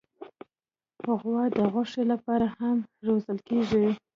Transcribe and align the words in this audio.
غوا 1.19 1.43
د 1.57 1.59
غوښې 1.71 2.03
لپاره 2.11 2.45
هم 2.57 2.77
روزل 3.07 3.37
کېږي. 3.47 3.85